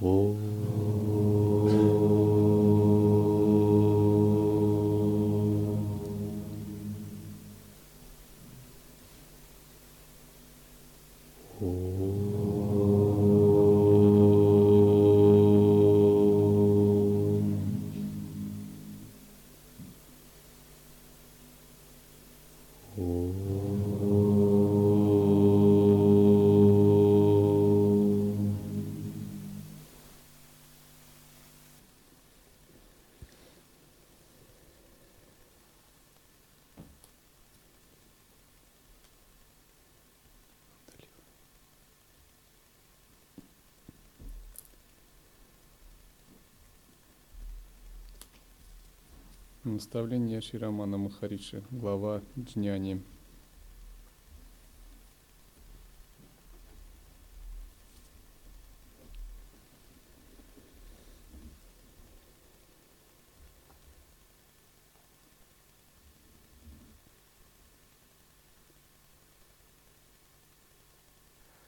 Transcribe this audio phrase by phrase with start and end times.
[0.00, 0.73] 哦。
[49.64, 53.00] Наставление Ширамана Махариши, глава Джняни.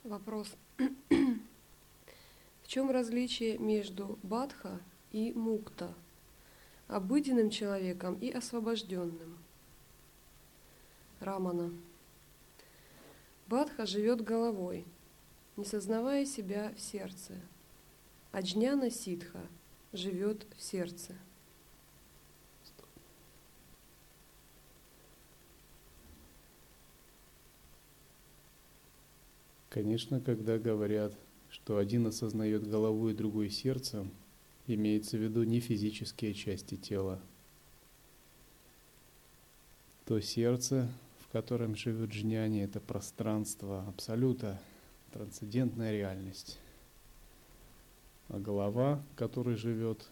[0.05, 0.55] Вопрос.
[2.62, 4.80] В чем различие между бадха
[5.12, 5.94] и мукта?
[6.89, 9.37] Обыденным человеком и освобожденным.
[11.20, 11.73] Рамана.
[13.47, 14.84] Бадха живет головой,
[15.57, 17.34] не сознавая себя в сердце.
[18.33, 19.41] Аджняна ситха
[19.92, 21.14] живет в сердце.
[29.70, 31.12] Конечно, когда говорят,
[31.51, 34.11] что один осознает головой, другой сердцем,
[34.67, 37.20] имеется в виду не физические части тела.
[40.05, 40.89] То сердце,
[41.20, 44.61] в котором живет джняни, это пространство абсолюта,
[45.12, 46.58] трансцендентная реальность.
[48.28, 50.08] А голова, в которой живет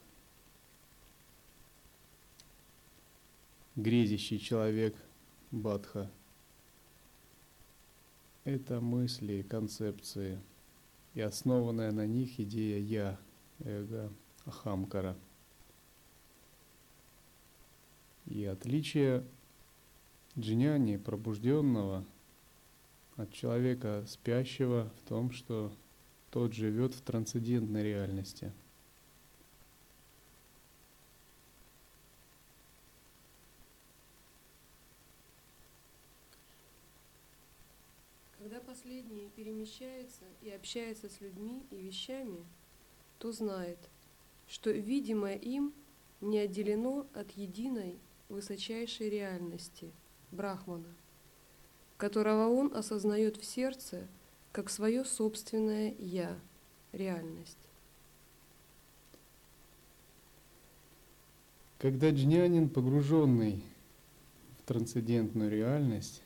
[3.77, 4.95] грезящий человек
[5.51, 6.11] Бадха,
[8.45, 10.41] это мысли, концепции
[11.15, 13.19] и основанная на них идея «я»,
[13.61, 14.13] эго–
[14.47, 15.17] Ахамкара.
[18.27, 19.25] И отличие
[20.39, 22.05] джняни, пробужденного,
[23.17, 25.73] от человека спящего в том, что
[26.31, 28.53] тот живет в трансцендентной реальности.
[38.39, 42.45] Когда последний перемещается и общается с людьми и вещами,
[43.19, 43.79] то знает–
[44.47, 45.73] что видимое им
[46.21, 49.93] не отделено от единой высочайшей реальности
[50.31, 50.95] Брахмана,
[51.97, 54.07] которого он осознает в сердце
[54.53, 56.39] как свое собственное «я»—
[56.93, 57.59] реальность.
[61.79, 63.63] Когда джнянин, погруженный
[64.59, 66.23] в трансцендентную реальность,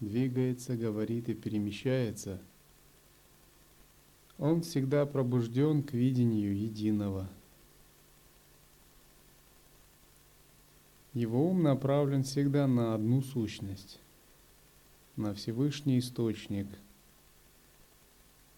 [0.00, 2.42] двигается, говорит и перемещается—
[4.38, 7.28] он всегда пробужден к видению единого.
[11.12, 14.00] Его ум направлен всегда на одну сущность,
[15.14, 16.66] на Всевышний Источник,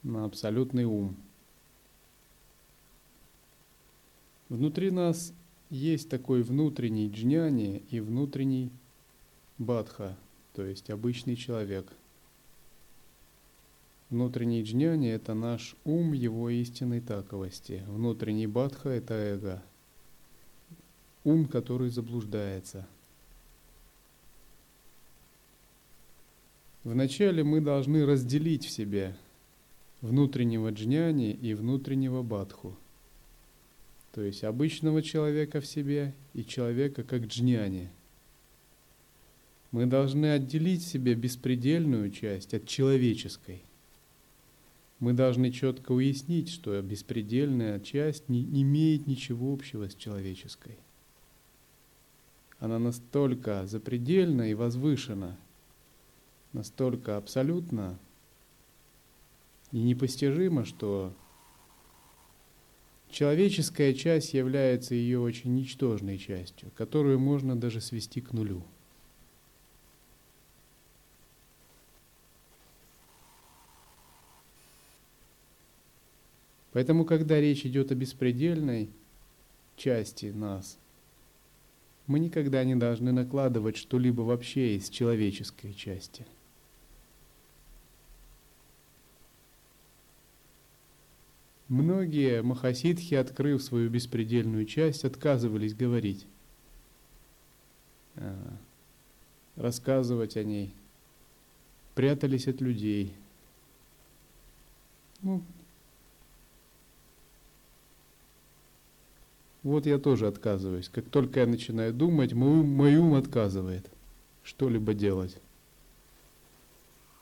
[0.03, 1.17] на абсолютный ум.
[4.49, 5.35] Внутри нас
[5.69, 8.71] есть такой внутренний джняни и внутренний
[9.59, 10.17] бадха,
[10.55, 11.93] то есть обычный человек–
[14.09, 17.83] Внутренний джняни– это наш ум его истинной таковости.
[17.89, 19.63] Внутренний бадха– это эго.
[21.25, 22.87] Ум, который заблуждается.
[26.85, 29.17] Вначале мы должны разделить в себе
[30.03, 32.77] внутреннего джняни и внутреннего бадху.
[34.15, 37.91] То есть обычного человека в себе и человека как джняни.
[39.73, 43.65] Мы должны отделить себе беспредельную часть от человеческой–
[44.99, 50.79] мы должны четко уяснить, что беспредельная часть не имеет ничего общего с человеческой.
[52.59, 55.39] Она настолько запредельна и возвышена,
[56.53, 57.99] настолько абсолютна
[59.73, 61.13] и непостижима, что
[63.11, 68.65] человеческая часть является ее очень ничтожной частью, которую можно даже свести к нулю–
[76.77, 78.91] Поэтому, когда речь идет о беспредельной
[79.79, 80.77] части нас,
[82.07, 86.27] мы никогда не должны накладывать что-либо вообще из человеческой части.
[91.69, 96.27] Многие махасидхи, открыв свою беспредельную часть, отказывались говорить,
[98.17, 98.37] а,
[99.57, 100.75] рассказывать о ней,
[101.95, 103.15] прятались от людей.
[105.23, 105.43] Ну,
[109.67, 110.89] вот я тоже отказываюсь.
[110.89, 113.91] Как только я начинаю думать, мой, мой ум отказывает
[114.45, 115.41] что-либо делать.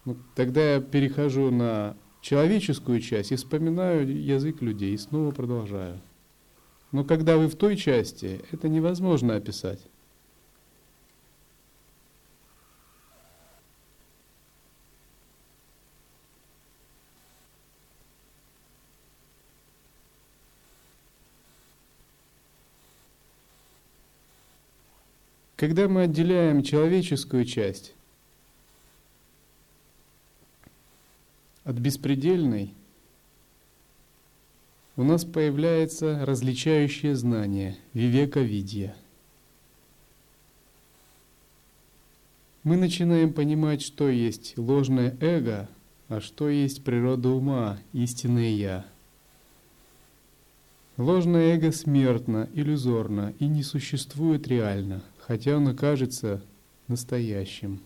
[0.05, 6.01] Ну, тогда я перехожу на человеческую часть и вспоминаю язык людей и снова продолжаю.
[6.93, 9.81] Но когда вы в той части, это невозможно описать.
[25.57, 27.95] Когда мы отделяем человеческую часть
[31.63, 32.75] от беспредельной,
[34.97, 38.97] у нас появляется различающее знание, вивека-видья.
[42.65, 45.69] Мы начинаем понимать, что есть ложное эго,
[46.09, 48.87] а что есть природа ума, истинное «я».
[50.97, 56.43] Ложное эго смертно, иллюзорно и не существует реально, хотя оно кажется
[56.89, 57.81] настоящим.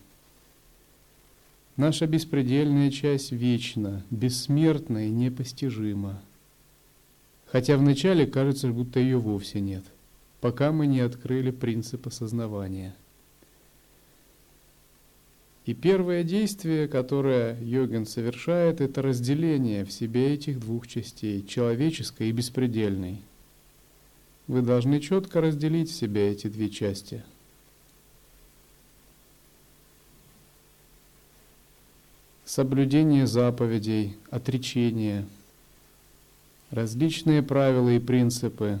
[1.77, 6.21] Наша беспредельная часть вечна, бессмертна и непостижима.
[7.45, 9.85] Хотя вначале кажется, будто ее вовсе нет,
[10.41, 12.93] пока мы не открыли принцип осознавания.
[15.65, 22.33] И первое действие, которое йогин совершает, это разделение в себе этих двух частей, человеческой и
[22.33, 23.21] беспредельной.
[24.49, 27.23] Вы должны четко разделить в себе эти две части–
[32.45, 35.27] соблюдение заповедей, отречение,
[36.71, 38.79] различные правила и принципы,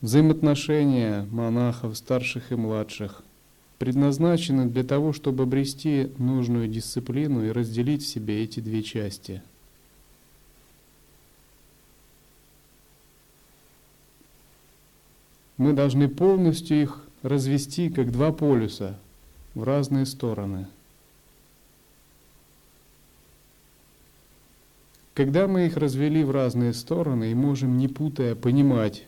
[0.00, 3.24] взаимоотношения монахов, старших и младших
[3.78, 9.42] предназначены для того, чтобы обрести нужную дисциплину и разделить в себе эти две части.
[15.60, 18.98] Мы должны полностью их развести как два полюса–
[19.54, 20.66] в разные стороны.
[25.12, 29.04] Когда мы их развели в разные стороны и можем, не путая, понимать,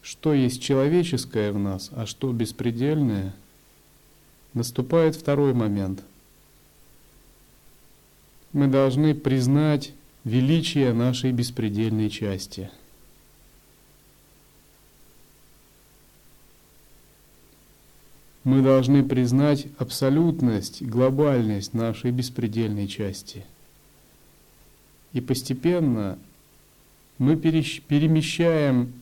[0.00, 3.34] что есть человеческое в нас, а что беспредельное,
[4.54, 6.02] наступает второй момент.
[8.54, 9.92] Мы должны признать
[10.24, 12.70] величие нашей беспредельной части–
[18.44, 23.44] мы должны признать абсолютность, глобальность нашей беспредельной части.
[25.14, 26.18] И постепенно
[27.16, 28.92] мы перемещаем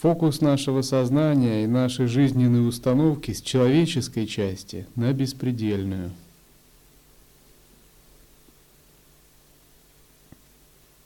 [0.00, 6.10] фокус нашего сознания и нашей жизненной установки с человеческой части на беспредельную.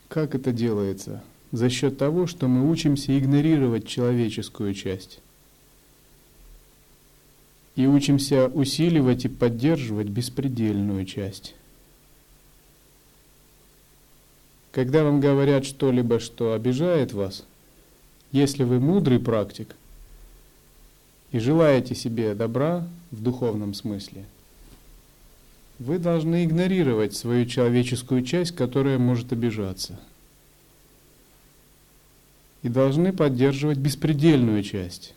[0.08, 1.22] Как это делается?
[1.50, 5.20] За счет того, что мы учимся игнорировать человеческую часть
[7.78, 11.54] и учимся усиливать и поддерживать беспредельную часть.
[14.72, 17.44] Когда вам говорят что-либо, что обижает вас,
[18.32, 19.76] если вы мудрый практик
[21.30, 24.24] и желаете себе добра в духовном смысле,
[25.78, 30.00] вы должны игнорировать свою человеческую часть, которая может обижаться.
[32.64, 35.14] И должны поддерживать беспредельную часть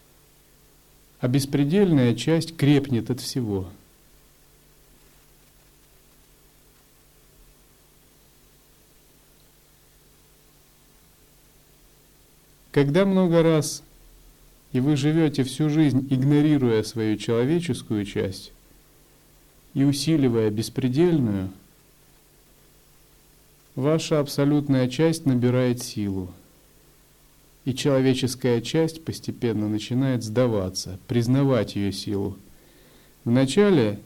[1.22, 3.70] а беспредельная часть крепнет от всего.
[12.72, 13.84] Когда много раз
[14.72, 18.52] и вы живете всю жизнь, игнорируя свою человеческую часть
[19.74, 21.52] и усиливая беспредельную,
[23.76, 26.34] ваша абсолютная часть набирает силу–
[27.66, 32.38] и человеческая часть постепенно начинает сдаваться, признавать ее силу.
[33.24, 34.00] Вначале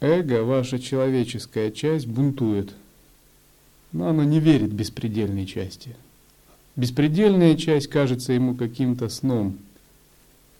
[0.00, 2.74] эго, ваша человеческая часть, бунтует,
[3.92, 5.94] но она не верит беспредельной части.
[6.76, 9.58] Беспредельная часть кажется ему каким-то сном,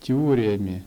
[0.01, 0.85] теориями,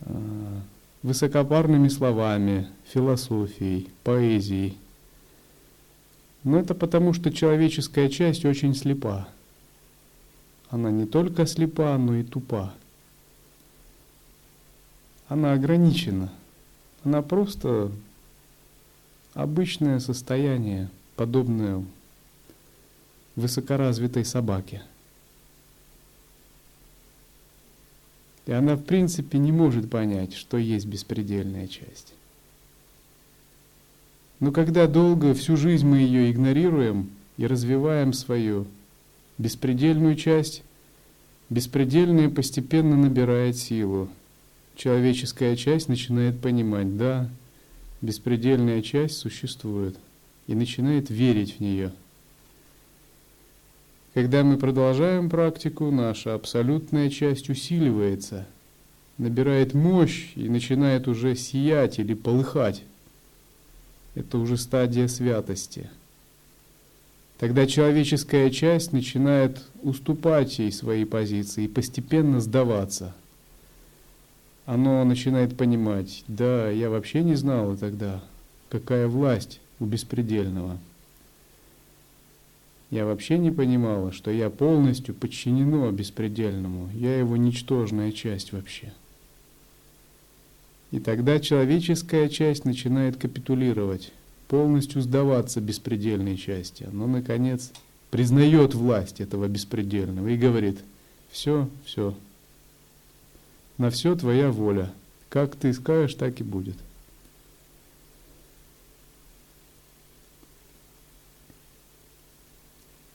[0.00, 0.60] а,
[1.02, 4.76] высокопарными словами, философией, поэзией.
[6.44, 9.28] Но это потому, что человеческая часть очень слепа.
[10.70, 12.74] Она не только слепа, но и тупа.
[15.28, 16.32] Она ограничена.
[17.04, 17.92] Она просто
[19.34, 21.84] обычное состояние, подобное
[23.36, 24.82] высокоразвитой собаке.
[28.46, 32.14] И она, в принципе, не может понять, что есть беспредельная часть.
[34.42, 38.66] Но когда долго, всю жизнь мы ее игнорируем и развиваем свою
[39.38, 40.64] беспредельную часть,
[41.48, 44.08] беспредельное постепенно набирает силу.
[44.74, 47.30] Человеческая часть начинает понимать, да,
[48.00, 49.96] беспредельная часть существует,
[50.48, 51.92] и начинает верить в нее.
[54.12, 58.48] Когда мы продолжаем практику, наша абсолютная часть усиливается,
[59.18, 62.82] набирает мощь и начинает уже сиять или полыхать.
[64.14, 65.88] Это уже стадия святости.
[67.38, 73.14] Тогда человеческая часть начинает уступать ей свои позиции и постепенно сдаваться.
[74.64, 78.22] Оно начинает понимать, да, я вообще не знала тогда,
[78.68, 80.78] какая власть у беспредельного.
[82.90, 88.92] Я вообще не понимала, что я полностью подчинено беспредельному, я его ничтожная часть вообще.
[90.92, 94.12] И тогда человеческая часть начинает капитулировать,
[94.46, 96.84] полностью сдаваться беспредельной части.
[96.84, 97.72] Оно, наконец,
[98.10, 100.78] признает власть этого беспредельного и говорит,
[101.30, 102.14] все, все,
[103.78, 104.92] на все твоя воля.
[105.30, 106.76] Как ты скажешь, так и будет.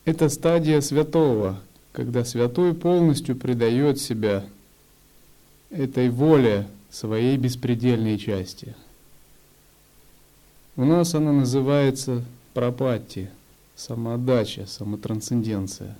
[0.04, 4.44] Это стадия святого, когда святой полностью предает себя
[5.70, 8.76] этой воле своей беспредельной части.
[10.76, 13.30] У нас она называется пропатти,
[13.76, 15.98] самоотдача, самотрансценденция.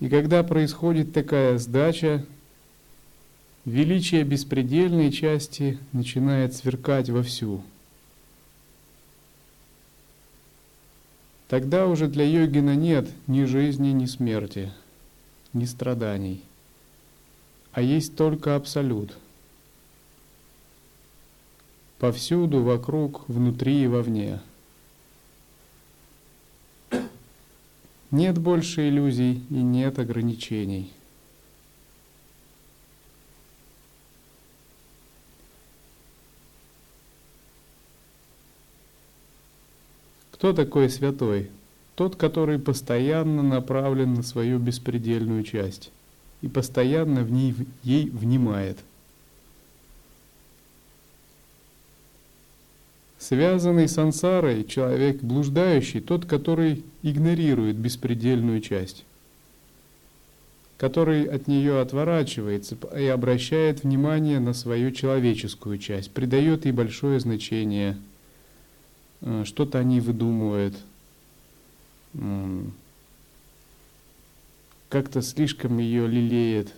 [0.00, 2.26] И когда происходит такая сдача,
[3.64, 7.62] величие беспредельной части начинает сверкать вовсю–
[11.52, 14.72] Тогда уже для йогина нет ни жизни, ни смерти,
[15.52, 16.42] ни страданий,
[17.72, 19.16] а есть только абсолют.
[21.98, 24.40] Повсюду, вокруг, внутри и вовне.
[28.10, 30.92] Нет больше иллюзий и нет ограничений.
[40.32, 41.50] Кто такой святой?
[41.94, 45.92] Тот, который постоянно направлен на свою беспредельную часть
[46.42, 48.78] и постоянно в ней, ей внимает.
[53.18, 59.04] Связанный сансарой человек блуждающий, тот, который игнорирует беспредельную часть,
[60.76, 67.96] который от нее отворачивается и обращает внимание на свою человеческую часть, придает ей большое значение–
[69.22, 70.74] Э, что-то они выдумывают,
[74.92, 76.74] как-то слишком ее лелеет,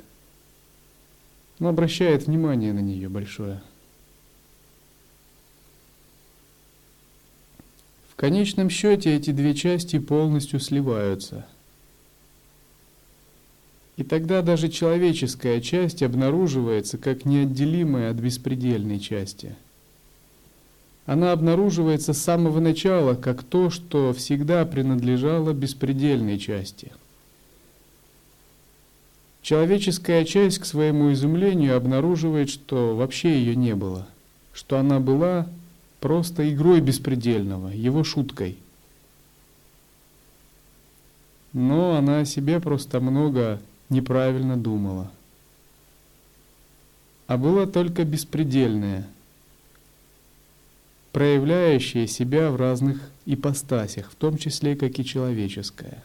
[1.59, 3.61] но обращает внимание на нее большое.
[8.09, 11.45] В конечном счете эти две части полностью сливаются.
[13.97, 19.57] И тогда даже человеческая часть обнаруживается как неотделимая от беспредельной части–
[21.07, 26.93] она обнаруживается с самого начала как то, что всегда принадлежало беспредельной части.
[29.45, 34.09] Человеческая часть к своему изумлению обнаруживает, что вообще ее не было,
[34.55, 35.47] что она была
[36.01, 38.57] просто игрой беспредельного, его шуткой.
[41.53, 43.61] Но она о себе просто много
[43.91, 45.13] неправильно думала.
[47.27, 49.07] А была только беспредельная–
[51.13, 56.03] проявляющее себя в разных ипостасях, в том числе как и человеческое.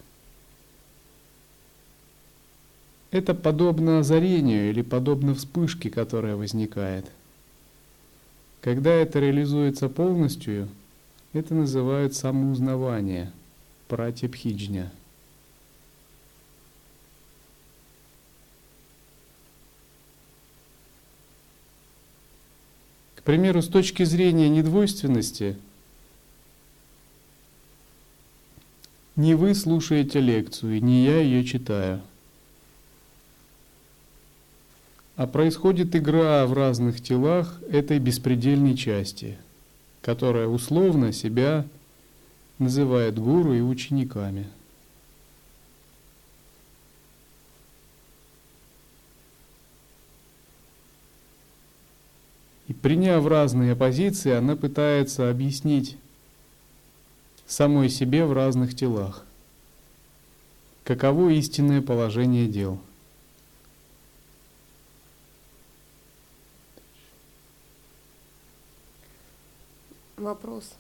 [3.11, 7.05] Это подобно озарению или подобно вспышке, которая возникает.
[8.61, 10.67] Когда это реализуется полностью,
[11.33, 13.31] это называют самоузнавание,
[13.87, 14.91] пратипхиджня–
[23.29, 25.55] примеру, с точки зрения недвойственности,
[29.15, 32.01] не вы слушаете лекцию, не я ее читаю.
[35.19, 39.37] А происходит игра в разных телах этой беспредельной части,
[40.01, 41.65] которая условно себя
[42.57, 44.47] называет гуру и учениками–
[52.67, 55.97] И приняв разные позиции, она пытается объяснить
[57.47, 59.25] самой себе в разных телах,
[60.83, 62.79] каково истинное положение дел.
[70.19, 70.73] Вопрос.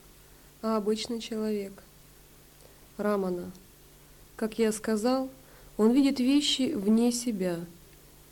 [0.61, 1.71] А обычный человек?
[2.97, 3.51] Рамана.
[4.35, 5.29] Как я сказал,
[5.77, 7.59] он видит вещи вне себя,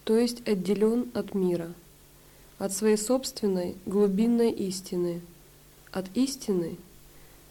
[0.03, 1.73] то есть отделен от мира–
[2.59, 5.21] от своей собственной глубинной истины,
[5.91, 6.77] от истины,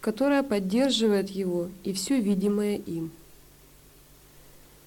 [0.01, 3.11] которая поддерживает его и все видимое им.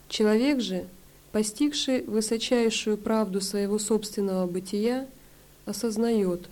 [0.08, 0.86] Человек же,
[1.32, 5.06] постигший высочайшую правду своего собственного бытия,
[5.64, 6.48] осознает,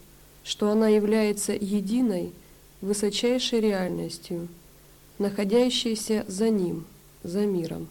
[0.49, 2.33] что она является единой,
[2.81, 4.49] высочайшей реальностью,
[5.19, 6.87] находящейся за ним,
[7.23, 7.87] за миром.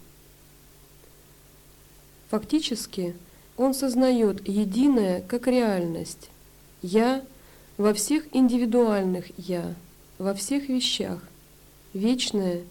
[2.29, 3.15] Фактически–
[3.57, 6.29] он сознает единое как реальность.
[6.81, 7.23] Я
[7.77, 9.73] во всех индивидуальных «я»,
[10.19, 11.21] во всех вещах,
[11.93, 12.61] вечное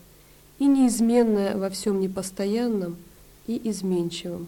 [0.58, 2.96] и неизменное во всем непостоянном
[3.46, 4.46] и изменчивом.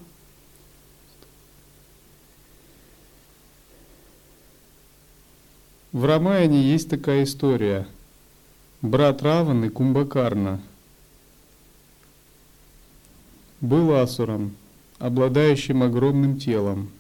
[5.98, 7.88] В Рамаяне есть такая история.
[8.82, 10.62] Брат Раваны Кумбакарна
[13.60, 14.54] был асуром,
[15.00, 16.90] обладающим огромным телом.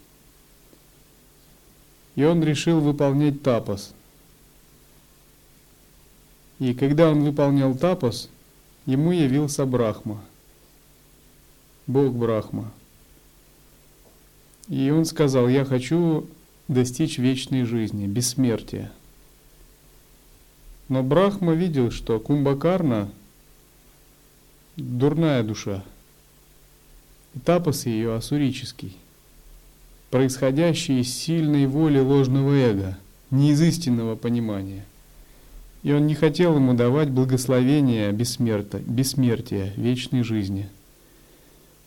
[2.16, 3.94] И он решил выполнять тапос.
[6.58, 8.28] И когда он выполнял тапос,
[8.84, 10.20] ему явился Брахма,
[11.86, 12.72] Бог Брахма.
[14.66, 16.26] И он сказал, я хочу
[16.68, 18.92] достичь вечной жизни, бессмертия.
[20.88, 23.10] Но Брахма видел, что Кумбакарна–
[24.76, 25.82] дурная душа–
[27.44, 28.96] Тапос ее асурический,
[30.10, 32.98] происходящий из сильной воли ложного эго,
[33.30, 34.84] не из истинного понимания.
[35.82, 40.68] И он не хотел ему давать благословения бессмерта, бессмертия, вечной жизни.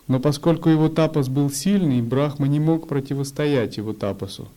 [0.06, 4.48] Но поскольку его тапос был сильный, Брахма не мог противостоять его тапосу.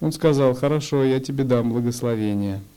[0.00, 2.60] Он сказал, хорошо, я тебе дам благословение–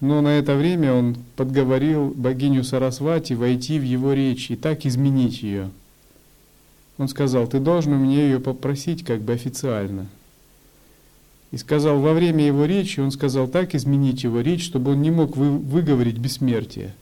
[0.00, 5.42] но на это время он подговорил богиню Сарасвати войти в его речь и так изменить
[5.42, 5.70] ее.
[6.98, 10.06] Он сказал, ты должен у меня ее попросить как бы официально.
[11.50, 15.10] И сказал, во время его речи, он сказал так изменить его речь, чтобы он не
[15.10, 16.94] мог вы, выговорить бессмертие.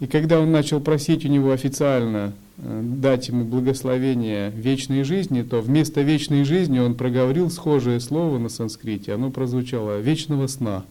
[0.00, 6.02] И когда он начал просить у него официально дать ему благословение вечной жизни, то вместо
[6.02, 10.84] вечной жизни он проговорил схожее слово на санскрите, оно прозвучало «вечного сна».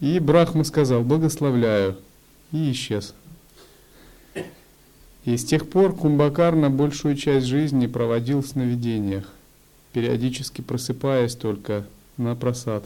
[0.00, 1.96] И Брахма сказал, благословляю,
[2.52, 3.14] и исчез.
[5.24, 9.32] И с тех пор Кумбакарна большую часть жизни проводил в сновидениях,
[9.92, 11.86] периодически просыпаясь только
[12.16, 12.84] на просад.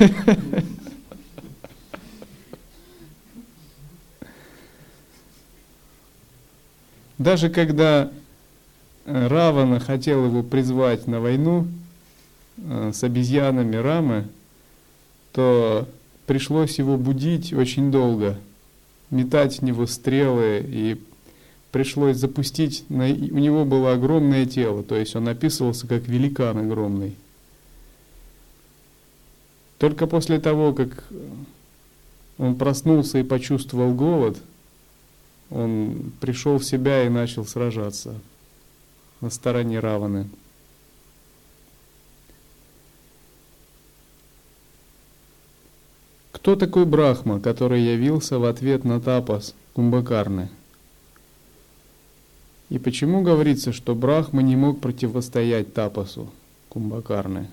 [7.18, 8.10] Даже когда
[9.04, 11.66] Равана хотел его призвать на войну,
[12.56, 14.28] Э, с обезьянами Рамы,
[15.32, 15.88] то
[16.26, 18.38] пришлось его будить очень долго,
[19.10, 21.00] метать в него стрелы, и
[21.72, 27.16] пришлось запустить, на, у него было огромное тело, то есть он описывался как великан огромный.
[29.78, 31.04] Только после того, как
[32.38, 34.38] он проснулся и почувствовал голод,
[35.54, 38.14] он пришел в себя и начал сражаться
[39.20, 40.28] на стороне Раваны.
[46.32, 50.50] Кто такой Брахма, который явился в ответ на тапас Кумбакарны?
[52.68, 56.30] И почему говорится, что Брахма не мог противостоять тапасу
[56.68, 57.48] Кумбакарны?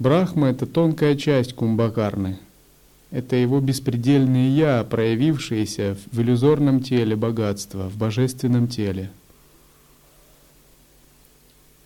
[0.00, 2.38] Брахма– это тонкая часть Кумбакарны.
[3.10, 9.10] Это его беспредельное «я», проявившееся в иллюзорном теле богатства, в божественном теле.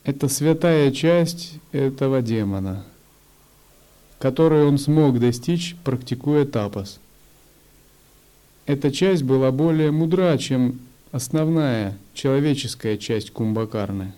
[0.05, 2.85] Это святая часть этого демона–
[4.25, 6.99] которую он смог достичь, практикуя тапас.
[8.65, 10.79] Эта часть была более мудра, чем
[11.13, 14.15] основная человеческая часть кумбакарны.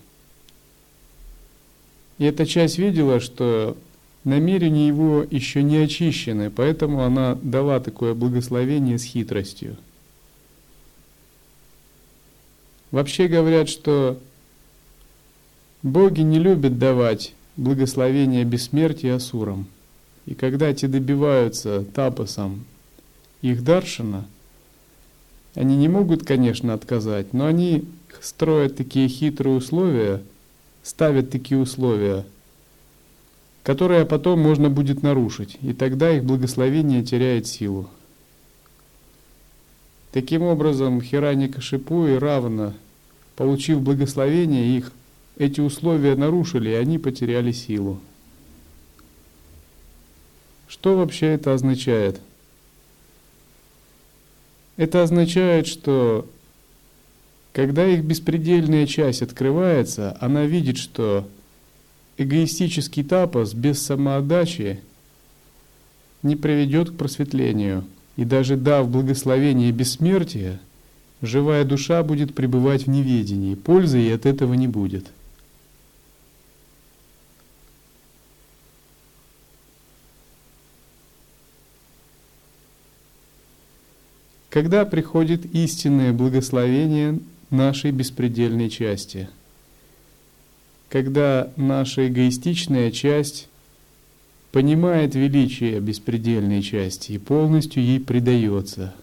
[2.19, 3.75] И эта часть видела, что
[4.27, 9.77] намерения его еще не очищены, поэтому она дала такое благословение с хитростью.
[12.91, 14.19] Вообще говорят, что
[15.81, 19.67] боги не любят давать благословение бессмертия асурам–
[20.27, 22.65] И когда те добиваются тапасом
[23.41, 24.25] их даршина,
[25.55, 27.85] они не могут, конечно, отказать, но они
[28.21, 30.21] строят такие хитрые условия,
[30.83, 32.25] ставят такие условия,
[33.67, 37.89] которые потом можно будет нарушить, и тогда их благословение теряет силу.
[40.13, 42.73] Таким образом, Хирани Кашипу и Равна,
[43.35, 44.93] получив благословение их,
[45.37, 47.99] эти условия нарушили, и они потеряли силу.
[50.69, 52.21] Что вообще это означает?
[54.77, 56.25] Это означает, что
[57.51, 61.27] когда их беспредельная часть открывается, она видит, что
[62.17, 64.81] эгоистический тапос без самоотдачи
[66.23, 67.85] не приведет к просветлению.
[68.15, 70.59] И даже дав благословение бессмертия,
[71.21, 75.05] живая душа будет пребывать в неведении, пользы ей от этого не будет.
[84.49, 87.19] Когда приходит истинное благословение
[87.51, 89.29] нашей беспредельной части?
[90.89, 93.49] Когда наша эгоистичная часть
[94.51, 98.93] понимает величие беспредельной части и полностью ей предается.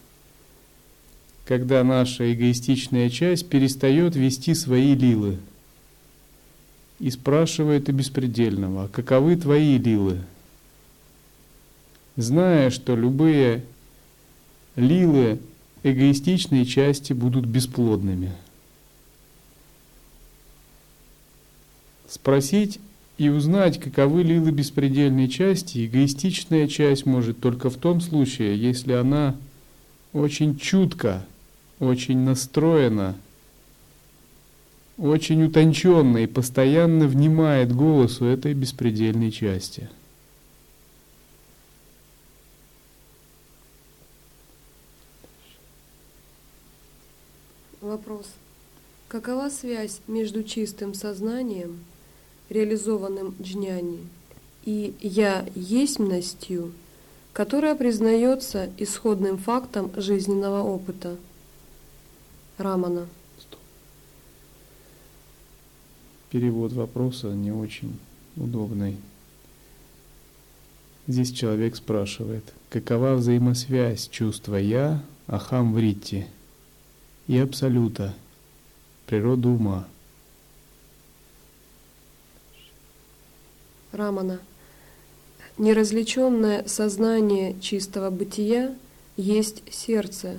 [1.44, 5.38] Когда наша эгоистичная часть перестает вести свои лилы
[6.98, 10.22] и спрашивает у беспредельного, каковы твои лилы?
[12.16, 13.62] Зная, что любые
[14.74, 15.38] лилы
[15.82, 18.32] эгоистичные части будут бесплодными.
[22.14, 22.78] Спросить
[23.18, 29.34] и узнать, каковы лилы беспредельной части, эгоистичная часть может только в том случае, если она
[30.12, 31.26] очень чутко,
[31.80, 33.16] очень настроена,
[34.96, 39.90] очень утонченно и постоянно внимает голосу этой беспредельной части–
[47.80, 48.26] Вопрос.
[49.08, 51.84] Какова связь между чистым сознанием,
[52.48, 54.00] реализованным джняни,
[54.64, 56.72] и «я есмностью»,
[57.32, 61.16] которая признается исходным фактом жизненного опыта?
[62.58, 63.08] Рамана.
[66.30, 67.96] Перевод вопроса не очень
[68.36, 68.96] удобный.
[71.06, 76.26] Здесь человек спрашивает, какова взаимосвязь чувства «я» Ахам Вритти–
[77.26, 78.14] и Абсолюта,
[79.06, 79.86] природу ума.
[83.94, 84.40] Рамана.
[85.56, 88.74] Неразличенное сознание чистого бытия
[89.16, 90.38] есть сердце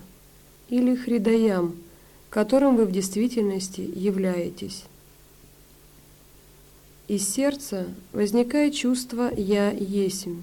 [0.70, 1.76] или хридаям,
[2.30, 4.84] которым вы в действительности являетесь.
[7.08, 10.42] Из сердца возникает чувство «я есмь»,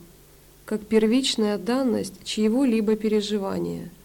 [0.65, 3.91] как первичная данность чьего-либо переживания–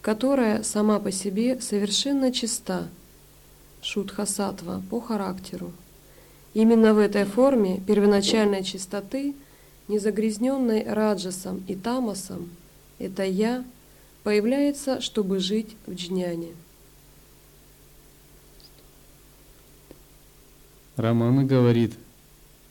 [0.00, 2.88] которая сама по себе совершенно чиста,
[3.82, 5.72] шутха-сатва, по характеру.
[6.54, 9.34] Именно в этой форме первоначальной чистоты,
[9.88, 12.50] незагрязненной раджасом и тамасом,
[12.98, 13.64] это «я»
[14.24, 16.48] появляется, чтобы жить в джняне.
[20.96, 21.94] Романа говорит,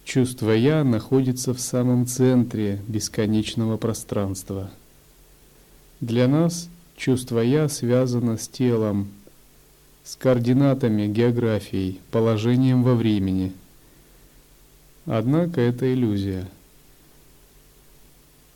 [0.04, 4.70] чувство «я» находится в самом центре бесконечного пространства.
[6.00, 9.08] Для нас– Чувство «я» связано с телом,
[10.04, 13.54] с координатами, географией, положением во времени.
[15.12, 16.48] Однако это иллюзия.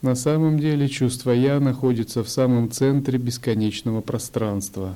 [0.04, 4.94] На самом деле чувство «я» находится в самом центре бесконечного пространства.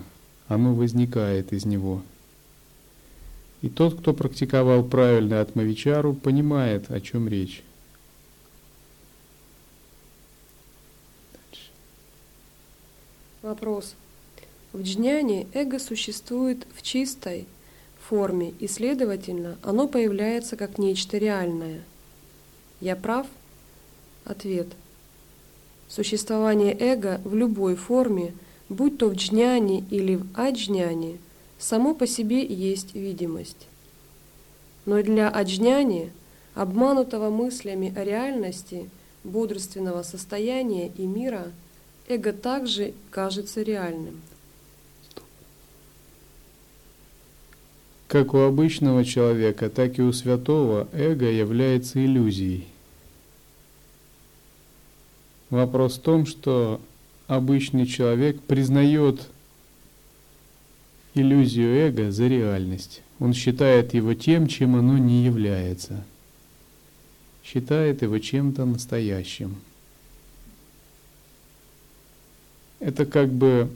[0.48, 2.04] Оно возникает из него.
[3.63, 7.63] И тот, кто практиковал правильно атмавичару, понимает, о чем речь.
[13.41, 13.96] Вопрос.
[14.74, 17.48] В джняне эго существует в чистой
[18.10, 21.82] форме, и, следовательно, оно появляется как нечто реальное.
[22.82, 23.28] Я прав?
[24.26, 24.67] Ответ.
[25.88, 28.34] Существование эго в любой форме,
[28.70, 31.17] будь то в джняне или в аджняне,
[31.60, 33.67] само по себе есть видимость.
[34.86, 36.12] Но для аджняни,
[36.56, 38.89] обманутого мыслями о реальности,
[39.24, 41.52] бодрственного состояния и мира–
[42.08, 44.22] эго также кажется реальным.
[48.08, 52.65] Как у обычного человека, так и у святого эго является иллюзией.
[55.50, 56.80] Вопрос в том, что
[57.28, 59.28] обычный человек признает
[61.13, 63.02] иллюзию эго за реальность.
[63.20, 66.04] Он считает его тем, чем оно не является.
[67.43, 69.56] считает его чем-то настоящим.
[72.80, 73.70] Это как бы,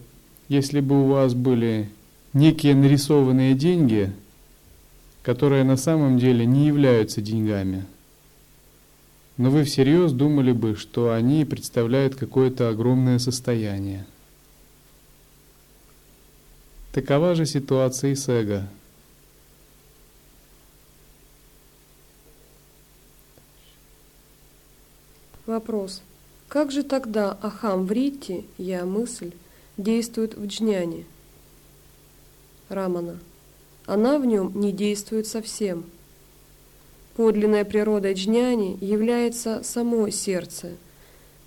[0.49, 1.89] если бы у вас были
[2.33, 4.11] некие нарисованные деньги,
[5.23, 7.85] которые на самом деле не являются деньгами,
[9.37, 14.05] но вы всерьез думали бы, что они представляют какое-то огромное состояние.
[16.91, 18.67] Такова же ситуация и с эго.
[25.45, 26.01] Вопрос.
[26.47, 29.31] Как же тогда Ахам Вритти, я мысль,
[29.77, 31.05] действует в джняне?
[32.69, 33.17] Рамана.
[33.91, 35.83] Она в нем не действует совсем.
[37.17, 40.77] Подлинная природа джняни является само сердце,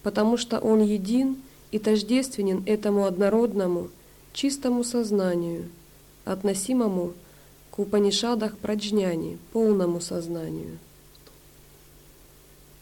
[0.02, 1.38] потому что он един
[1.70, 3.88] и тождественен этому однородному,
[4.34, 5.70] чистому сознанию,
[6.26, 7.14] относимому
[7.70, 10.76] к Упанишадах праджняни, полному сознанию.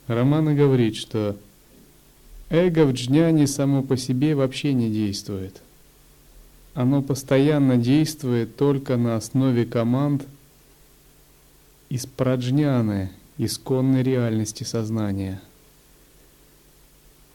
[0.08, 1.36] Романа говорит, что
[2.50, 5.62] Эго в джняне само по себе вообще не действует.
[6.74, 10.24] Оно постоянно действует только на основе команд
[11.88, 15.42] из праджняны, исконной реальности сознания.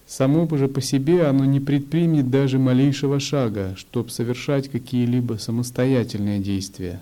[0.07, 7.01] Само же по себе оно не предпримет даже малейшего шага, чтобы совершать какие-либо самостоятельные действия,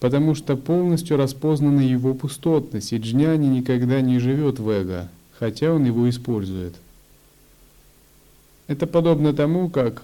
[0.00, 5.84] потому что полностью распознана его пустотность, и джняни никогда не живет в эго– хотя он
[5.84, 6.74] его использует.
[8.66, 10.02] Это подобно тому, как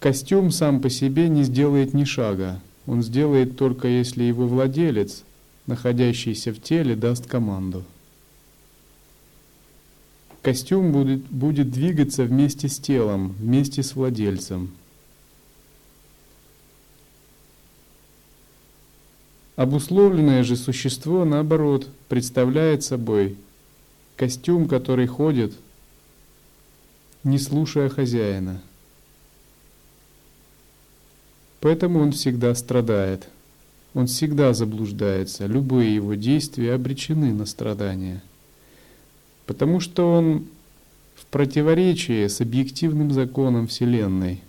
[0.00, 2.60] костюм сам по себе не сделает ни шага.
[2.86, 5.22] Он сделает только если его владелец,
[5.66, 7.84] находящийся в теле, даст команду.
[10.42, 14.70] Костюм будет, будет двигаться вместе с телом, вместе с владельцем.
[19.56, 23.36] Обусловленное же существо, наоборот, представляет собой
[24.16, 25.52] костюм, который ходит,
[27.22, 28.62] не слушая хозяина.
[31.60, 33.28] Поэтому он всегда страдает.
[33.94, 35.46] Он всегда заблуждается.
[35.46, 38.22] Любые его действия обречены на страдания.
[39.46, 40.46] Потому что он
[41.14, 44.42] в противоречии с объективным законом Вселенной.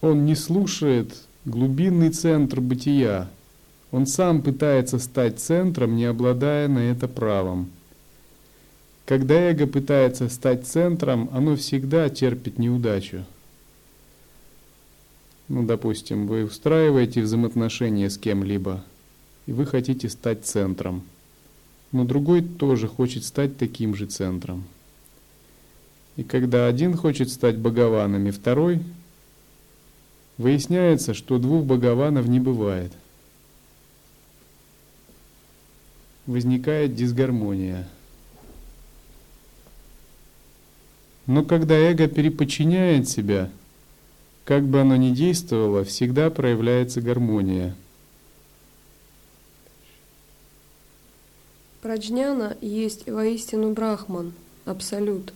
[0.00, 3.28] Он не слушает глубинный центр бытия,
[3.90, 7.70] он сам пытается стать центром, не обладая на это правом.
[9.10, 13.24] Когда эго пытается стать центром, оно всегда терпит неудачу.
[15.48, 18.84] Ну, допустим, вы устраиваете взаимоотношения с кем-либо,
[19.46, 21.02] и вы хотите стать центром.
[21.90, 24.62] Но другой тоже хочет стать таким же центром.
[26.14, 28.78] И когда один хочет стать Бхагаваном, второй,
[30.38, 32.92] выясняется, что двух Бхагаванов не бывает–
[36.26, 37.88] возникает дисгармония.
[41.30, 43.50] Но когда эго переподчиняет себя,
[44.44, 47.76] как бы оно ни действовало, всегда проявляется гармония.
[51.82, 54.32] Праджняна есть воистину брахман,
[54.64, 55.32] абсолют,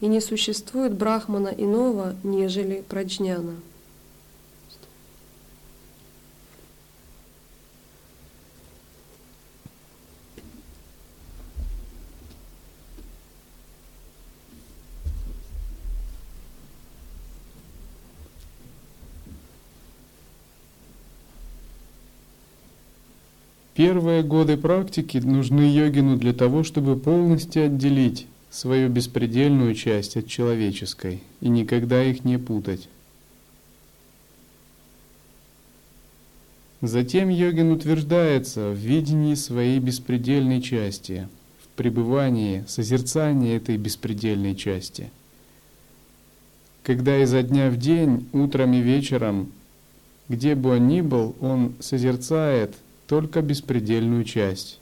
[0.00, 3.56] и не существует брахмана иного, нежели праджняна.
[23.76, 31.22] Первые годы практики нужны йогину для того, чтобы полностью отделить свою беспредельную часть от человеческой
[31.42, 32.88] и никогда их не путать.
[36.80, 41.28] Затем йогин утверждается в видении своей беспредельной части,
[41.62, 45.10] в пребывании, созерцании этой беспредельной части.
[46.82, 49.52] Когда изо дня в день, утром и вечером,
[50.30, 52.74] где бы он ни был, он созерцает–
[53.06, 54.80] только беспредельную часть.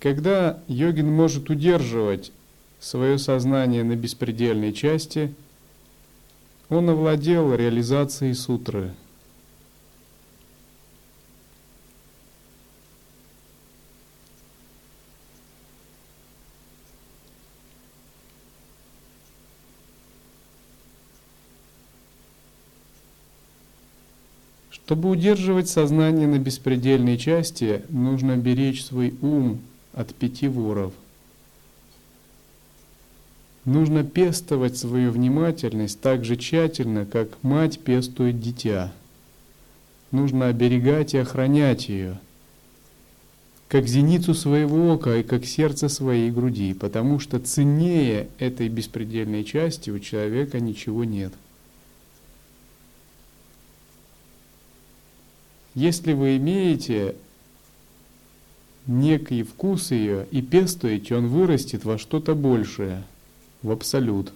[0.00, 2.32] Когда йогин может удерживать
[2.80, 5.34] свое сознание на беспредельной части,
[6.68, 8.94] он овладел реализацией сутры–
[24.86, 29.58] Чтобы удерживать сознание на беспредельной части, нужно беречь свой ум
[29.92, 30.92] от пяти воров.
[33.64, 38.92] Нужно пестовать свою внимательность так же тщательно, как мать пестует дитя.
[40.12, 42.20] Нужно оберегать и охранять ее,
[43.66, 49.90] как зеницу своего ока и как сердце своей груди, потому что ценнее этой беспредельной части
[49.90, 51.32] у человека ничего нет.
[55.76, 57.16] Если вы имеете
[58.86, 63.04] некий вкус ее и пестуете, он вырастет во что-то большее–
[63.62, 64.32] в абсолют.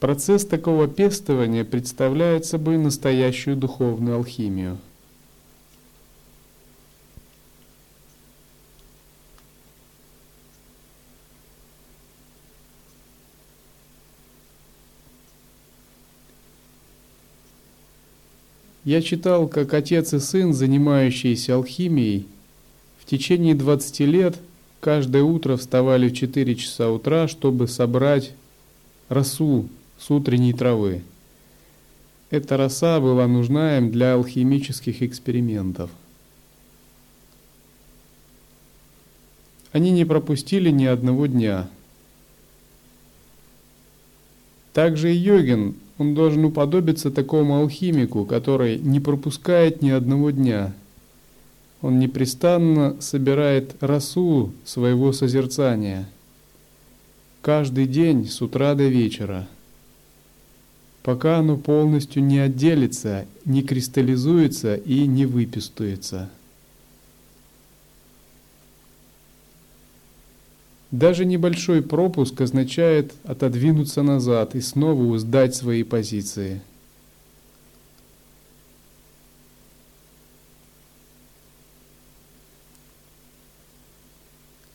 [0.00, 4.78] Процесс такого пестования представляет собой настоящую духовную алхимию–
[18.90, 22.26] Я читал, как отец и сын, занимающиеся алхимией,
[22.98, 24.36] в течение 20 лет
[24.80, 28.32] каждое утро вставали в 4 часа утра, чтобы собрать
[29.08, 31.02] росу с утренней травы.
[32.30, 35.90] Эта роса была нужна им для алхимических экспериментов.
[39.70, 41.70] Они не пропустили ни одного дня.
[44.72, 50.72] Также и йогин он должен уподобиться такому алхимику, который не пропускает ни одного дня.
[51.82, 56.08] Он непрестанно собирает росу своего созерцания.
[57.42, 59.46] Каждый день с утра до вечера.
[61.02, 66.30] Пока оно полностью не отделится, не кристаллизуется и не выпистуется.
[70.90, 76.60] Даже небольшой пропуск означает отодвинуться назад и снова сдать свои позиции.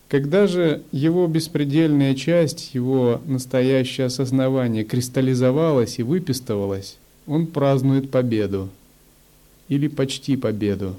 [0.07, 6.97] Когда же его беспредельная часть, его настоящее осознавание кристаллизовалось и выпистывалось,
[7.27, 8.69] он празднует победу
[9.67, 10.95] или почти победу.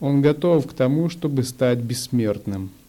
[0.00, 2.70] Он готов к тому, чтобы стать бессмертным–